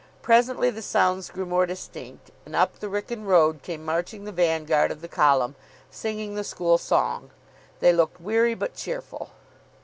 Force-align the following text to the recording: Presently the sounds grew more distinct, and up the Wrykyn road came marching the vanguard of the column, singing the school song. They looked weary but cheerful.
Presently 0.23 0.71
the 0.71 0.81
sounds 0.81 1.29
grew 1.29 1.45
more 1.45 1.67
distinct, 1.67 2.31
and 2.43 2.55
up 2.55 2.79
the 2.79 2.87
Wrykyn 2.89 3.25
road 3.27 3.61
came 3.61 3.85
marching 3.85 4.23
the 4.23 4.31
vanguard 4.31 4.89
of 4.89 5.01
the 5.01 5.07
column, 5.07 5.55
singing 5.91 6.33
the 6.33 6.43
school 6.43 6.79
song. 6.79 7.29
They 7.81 7.93
looked 7.93 8.19
weary 8.19 8.55
but 8.55 8.73
cheerful. 8.73 9.29